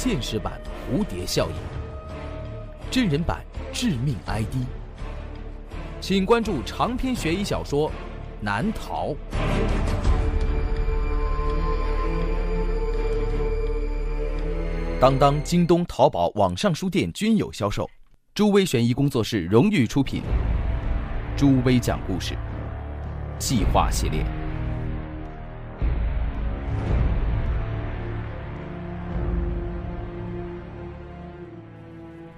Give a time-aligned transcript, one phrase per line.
[0.00, 0.52] 现实版
[0.86, 1.56] 蝴蝶效应，
[2.88, 4.54] 真人版致命 ID，
[6.00, 7.90] 请关注长篇悬疑小说
[8.40, 9.08] 《难逃》。
[15.00, 17.90] 当当、京东、淘宝网上书店均有销售。
[18.32, 20.22] 朱威悬疑工作室荣誉出品。
[21.36, 22.36] 朱威讲故事，
[23.40, 24.24] 计划系列。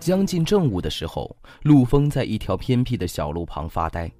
[0.01, 4.11] 将近正午的时候，陆峰在一条偏僻的小路旁发呆。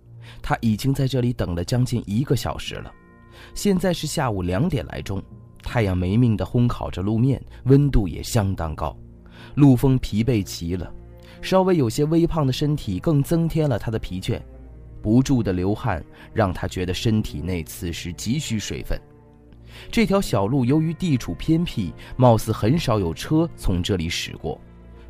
[0.43, 2.93] 他已经在这里等了将近一个小时了。
[3.55, 5.21] 现在是下午两点来钟，
[5.63, 8.95] 太阳没命地烘烤着路面，温度也相当高。
[9.55, 10.93] 陆峰疲惫极了，
[11.41, 14.39] 稍微有些微胖的身体更增添了他的疲倦。
[15.01, 16.05] 不住的流汗
[16.35, 19.01] 让他觉得身体内此时急需水分。
[19.91, 24.61] 这条小路由于地处偏僻，貌似很少有车从这里驶过。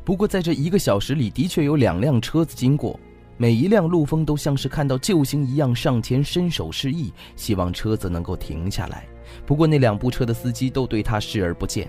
[0.03, 2.99] 不过，在这一个小时里，的确有两辆车子经过，
[3.37, 9.05] 每一辆陆风都像是看到救星一样上前伸手示意，希望车子能够停下来。
[9.45, 11.87] 不过，那两部车的司机都对他视而不见。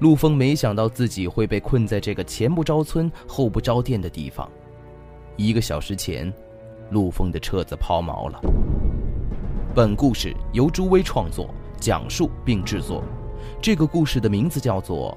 [0.00, 4.50] 陆风没想到自己会被困在这个前不着村后不着店的地方。
[5.36, 6.32] 一个小时前，
[6.90, 8.40] 陆风的车子抛锚了。
[9.72, 13.04] 本故事由朱威创作、讲述并制作，
[13.62, 15.16] 这个故事的名字叫做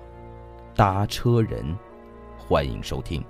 [0.78, 1.64] 《搭车人》。
[2.50, 3.24] 欢迎收听。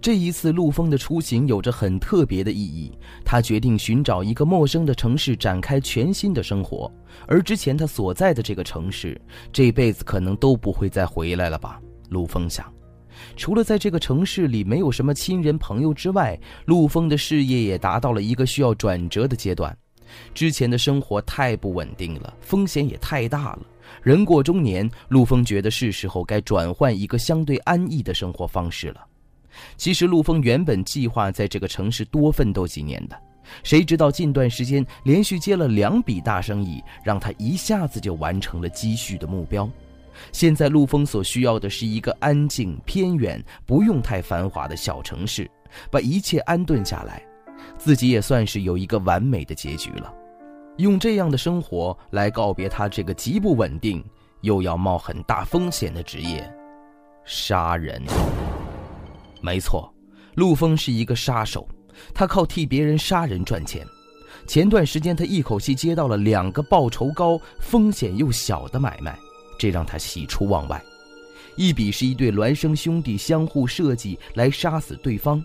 [0.00, 2.90] 这一次陆风的出行有着很特别的意义。
[3.24, 6.90] 他决定寻找一个陌生的城市，展开全新的生活。
[7.28, 9.20] 而之前他所在的这个城市，
[9.52, 11.80] 这辈子可能都不会再回来了吧？
[12.08, 12.66] 陆风想。
[13.36, 19.76] 除了在这个城市里没有什么亲人朋友之外，陆风的事业也达到了一个需要转折的阶段。
[20.34, 23.60] 之前的生活太不稳定了，风险也太大了。
[24.02, 29.06] 人过中年，陆峰觉得是时候该转换一个相对安逸的生活方式了。
[29.76, 33.18] 其实，陆峰原本计划在这个城市多奋斗几年的，
[33.62, 39.68] 谁知道近段时间连续接了两笔大生意，让他一下子就完成了积蓄的目标。
[40.32, 45.50] 现在，陆峰所需要的是一个安静、偏远、不用太繁华的小城市，
[45.90, 47.22] 把一切安顿下来。
[47.86, 50.12] 自己也算是有一个完美的结局了，
[50.78, 54.04] 用这样的生活来告别他这个极不稳定
[54.40, 56.52] 又要冒很大风险的职业——
[57.24, 58.02] 杀人。
[59.40, 59.88] 没错，
[60.34, 61.64] 陆峰是一个杀手，
[62.12, 63.86] 他靠替别人杀人赚钱。
[64.48, 69.16] 前段时间他一口气接到了两个报酬高、风险又小的买卖，
[69.60, 70.82] 这让他喜出望外。
[71.54, 75.40] 一笔是一对孪生兄弟相互设计来杀死对方。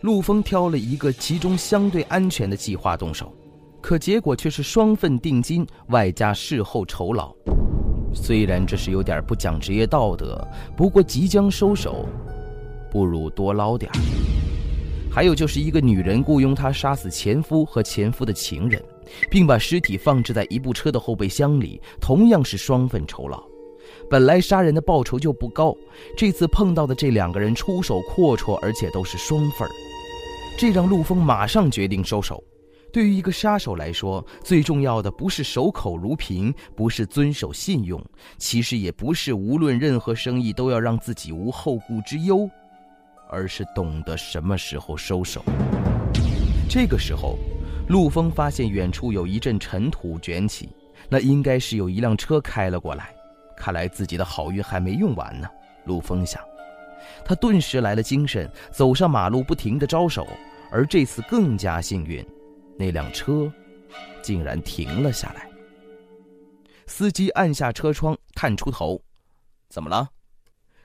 [0.00, 3.34] 陆峰挑了一个其中相对安全的计划动手，
[3.80, 7.34] 可结果却是双份定金外加事后酬劳。
[8.14, 12.06] 虽然这是有点不讲职业道德，不过即将收手，
[12.92, 13.90] 不如多捞点
[15.10, 18.80] 还有就是一个女人雇佣他杀死前夫和前夫的情人，
[19.28, 23.42] 并把尸体放置在一部车的后备箱里，同样是双份酬劳。
[24.08, 25.74] 本来杀人的报酬就不高，
[26.16, 29.70] 这次碰到的这两个人出手阔绰，而且都是双份儿。
[30.58, 32.42] 这让陆峰马上决定收手。
[32.92, 38.04] 对于一个杀手来说，最重要的不是守口如瓶，不是遵守信用，
[38.38, 42.50] 其实也不是无论任何生意都要让自己无后顾之忧，
[43.30, 45.44] 而是懂得什么时候收手。
[46.68, 47.38] 这个时候，
[47.88, 50.70] 陆峰发现远处有一阵尘土卷起，
[51.08, 53.14] 那应该是有一辆车开了过来。
[53.56, 55.48] 看来自己的好运还没用完呢，
[55.84, 56.42] 陆峰想。
[57.24, 60.26] 他顿时来了精神，走上马路，不停地招手。
[60.70, 62.24] 而这次更加幸运，
[62.78, 63.50] 那辆车
[64.22, 65.48] 竟然停了下来。
[66.86, 69.00] 司机按下车窗，探出头
[69.68, 70.08] ：“怎么了？”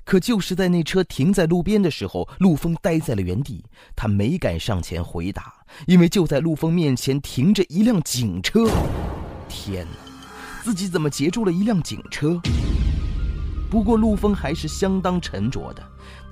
[0.06, 3.63] 可就是在那车停在路边的时候，陆峰呆在了原地。
[3.95, 5.53] 他没敢上前回答，
[5.88, 8.65] 因为就在陆峰面前停着一辆警车。
[9.48, 9.98] 天哪，
[10.62, 12.38] 自己怎么截住了一辆警车？
[13.69, 15.81] 不过陆峰还是相当沉着的，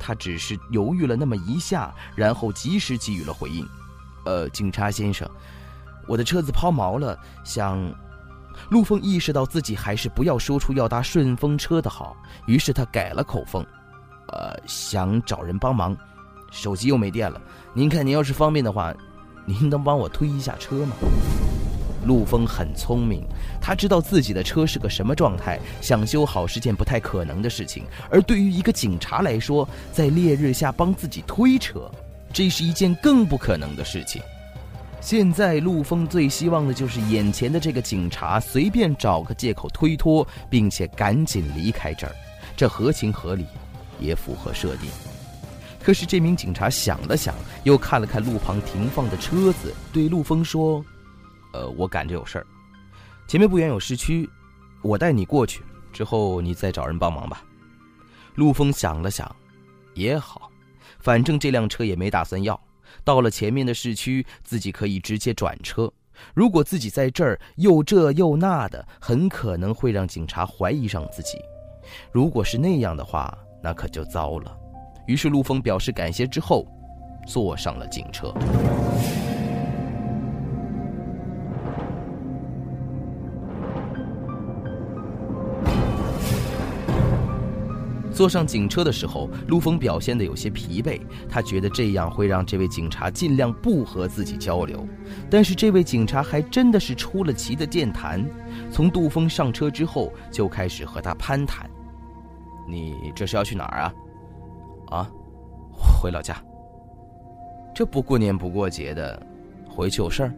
[0.04, 3.64] 他只是犹豫了那么一下，然后及时给予了回应。
[4.26, 5.30] 呃，警察先生，
[6.08, 7.80] 我的车子抛锚了，想……
[8.70, 12.18] 陆峰意识到自己还是不要说出要搭顺风车的好，
[12.48, 13.66] 于是他改了口风，
[14.28, 15.96] 呃，想找人帮忙，
[16.52, 17.40] 手机又没电了。
[17.74, 18.94] 您看，您要是方便的话，
[19.46, 20.96] 您能帮我推一下车吗？
[22.06, 23.24] 陆峰很聪明，
[23.62, 27.84] 他知道自己的车是个什么状态，想修好是件不太可能的事情。
[28.10, 31.90] 而对于一个警察来说，在烈日下帮自己推车，
[32.34, 34.22] 这是一件更不可能的事情。
[35.00, 42.16] 现在陆丰最希望的就是眼前的这个警察随便找个借口推脱，并且赶紧离开这儿，
[42.56, 43.46] 这合情合理，
[44.00, 44.90] 也符合设定。
[45.84, 47.34] 可是这名警察想了想，
[47.64, 50.86] 又看了看路旁停放的车子，对陆丰说
[51.54, 52.48] ：“呃，我赶着有事儿，
[53.28, 54.30] 前面不远有市区，
[54.82, 55.62] 我带你过去，
[55.92, 57.44] 之后你再找人帮忙吧。”
[58.36, 59.30] 陆峰想了想，
[59.94, 60.50] 也好，
[61.00, 62.60] 反正这辆车也没打算要。
[63.04, 65.92] 到了前面的市区，自己可以直接转车。
[66.34, 71.38] 如果自己在这儿又这又那的，很可能会让警察怀疑上自己。
[72.12, 74.58] 如果是那样的话，那可就糟了。
[75.08, 76.66] 于是陆峰表示感谢之后，
[77.28, 78.34] 坐上了警车。
[88.22, 91.02] 坐上警车的时候，陆峰表现得有些疲惫。
[91.28, 94.88] 他觉得这样会让这位警察尽量不和自己交流。
[95.28, 98.24] 但是这位警察还真的是出了奇的健谈，
[98.72, 101.68] 从杜峰上车之后就开始和他攀谈
[102.70, 103.94] ：“你这是要去哪儿啊？
[104.92, 105.12] 啊，
[106.00, 106.40] 回老家。
[107.74, 109.20] 这不过年不过节的，
[109.68, 110.34] 回去有事儿？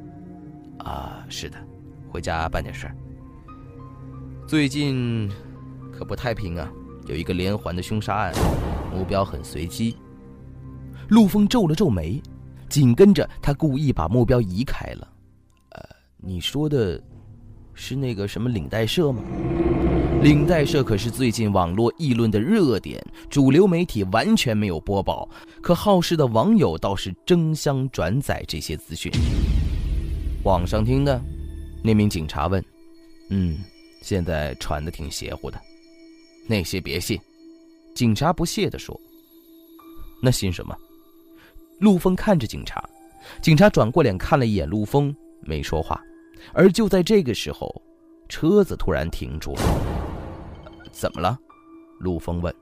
[0.78, 1.58] 啊，是的，
[2.10, 2.96] 回家办点事儿。
[4.48, 5.30] 最近
[5.92, 6.72] 可不太平啊。”
[7.08, 8.34] 有一个连环的凶杀案，
[8.94, 9.96] 目标很随机。
[11.10, 12.22] 陆峰皱了皱眉，
[12.70, 15.08] 紧跟着他故意把目标移开了。
[15.72, 15.84] 呃，
[16.18, 17.02] 你说的，
[17.74, 19.22] 是那个什么领带社吗？
[20.22, 25.30] 领带社可是最近网络议论的热点，主流媒体完全没有播报，
[25.62, 29.12] 可好事的网友倒是争相转载这些资讯。
[30.44, 31.22] 网上听的，
[31.84, 32.64] 那名警察问
[33.30, 33.58] ：“嗯，
[34.02, 35.60] 现在传的挺邪乎的。”
[36.48, 37.20] 那些别信，
[37.96, 39.00] 警察不屑地说。
[40.22, 40.76] 那信什么？
[41.80, 42.84] 陆峰看着警察，
[43.42, 46.02] 警察转过脸看了一眼陆峰，没说话。
[46.54, 47.82] 而就在这个时候，
[48.30, 49.62] 车子突然停住了。
[50.92, 51.38] 怎么了？
[52.00, 52.54] 陆峰问。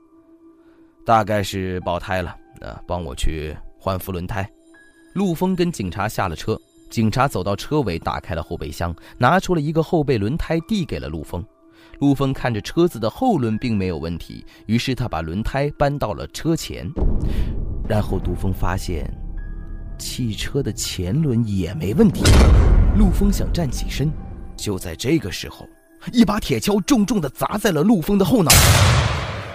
[1.04, 4.48] 大概是爆胎了，那帮我去换副轮胎。
[5.14, 6.56] 陆峰跟警察下了车，
[6.90, 11.44] 警察走到车尾，打开了后备箱，拿出了一个后备轮胎，递给了陆峰。
[12.02, 16.84] 陆峰看着车子的后轮并没有问题，于是他把轮胎搬到了车前。
[17.88, 19.08] 然后杜峰发现，
[20.00, 22.24] 汽车的前轮也没问题。
[22.98, 24.10] 陆峰想站起身，
[24.56, 25.64] 就在这个时候，
[26.12, 28.50] 一把铁锹重重地砸在了陆峰的后脑，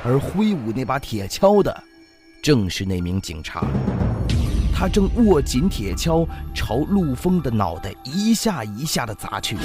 [0.06, 1.84] 而挥舞那把铁锹的，
[2.42, 3.68] 正是那名警察。
[4.74, 9.58] 他正握紧铁锹，朝陆峰的脑袋一下一下地砸去。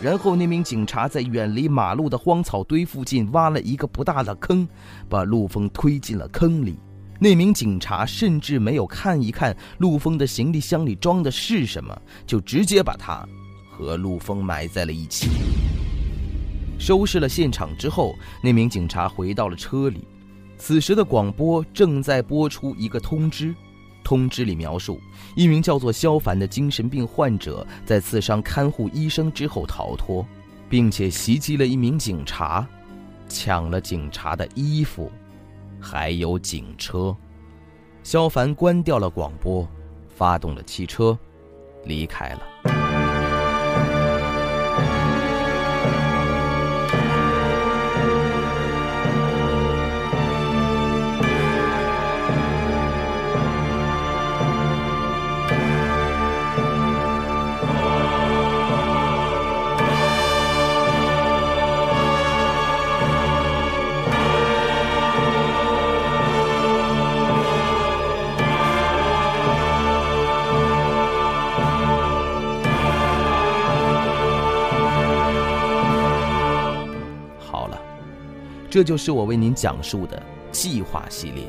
[0.00, 4.66] 然后，那名警察在远离马路的荒草堆附近挖了一个不大的坑，
[5.08, 6.78] 把陆峰推进了坑里。
[7.18, 13.26] 那名警察甚至没有看一看陆峰的行李箱里装的是什么，就直接把他
[13.68, 15.28] 和陆峰埋在了一起。
[16.78, 20.06] 收拾了现场之后，那名警察回到了车里。
[20.56, 23.52] 此时的广播正在播出一个通知。
[24.08, 24.98] 通知里描述，
[25.36, 30.26] 一名叫做萧凡的精神病患者在刺伤看护医生之后逃脱，
[30.66, 32.66] 并且袭击了一名警察，
[33.28, 35.12] 抢了警察的衣服，
[35.78, 37.14] 还有警车。
[38.02, 39.68] 萧凡关掉了广播，
[40.08, 41.14] 发动了汽车，
[41.84, 42.87] 离开了。
[78.70, 80.22] 这就是我为您讲述的
[80.52, 81.44] 计划系列《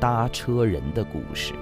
[0.00, 1.52] 搭车人的故事》。